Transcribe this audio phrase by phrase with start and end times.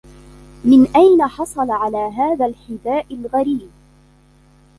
[0.65, 3.69] من أين حصل على هذا الحداء الغريب؟